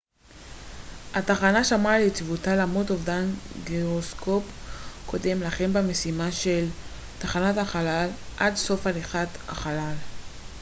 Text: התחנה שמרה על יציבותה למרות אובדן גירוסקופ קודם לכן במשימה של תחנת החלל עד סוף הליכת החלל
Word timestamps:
התחנה 1.13 1.63
שמרה 1.63 1.95
על 1.95 2.01
יציבותה 2.01 2.55
למרות 2.55 2.89
אובדן 2.89 3.25
גירוסקופ 3.63 4.43
קודם 5.05 5.41
לכן 5.41 5.73
במשימה 5.73 6.31
של 6.31 6.67
תחנת 7.19 7.57
החלל 7.57 8.09
עד 8.39 8.55
סוף 8.55 8.87
הליכת 8.87 9.27
החלל 9.47 9.93